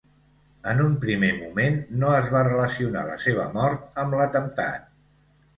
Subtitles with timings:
[0.71, 4.91] En un primer moment, no es va relacionar la seva mort amb l’atemptat.